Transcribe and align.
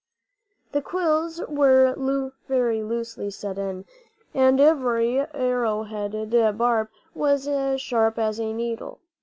The 0.71 0.81
quills 0.81 1.41
were 1.47 1.93
very 2.47 2.81
loosely 2.81 3.29
set 3.29 3.59
in, 3.59 3.85
and 4.33 4.59
every 4.59 5.19
arrowheaded 5.19 6.57
barb 6.57 6.87
was 7.13 7.47
as 7.47 7.83
sharp 7.83 8.17
as 8.17 8.39
a 8.39 8.51
needle. 8.51 8.99